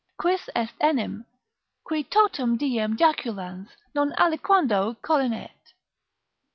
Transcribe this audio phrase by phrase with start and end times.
[0.19, 1.25] "Quis est enim,
[1.87, 5.73] qui totum diem jaculans non aliquando collineet?"